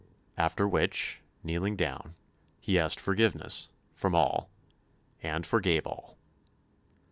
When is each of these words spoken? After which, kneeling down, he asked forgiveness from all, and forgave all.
After 0.35 0.67
which, 0.67 1.21
kneeling 1.43 1.75
down, 1.75 2.15
he 2.59 2.79
asked 2.79 2.99
forgiveness 2.99 3.69
from 3.93 4.15
all, 4.15 4.49
and 5.21 5.45
forgave 5.45 5.85
all. 5.85 6.17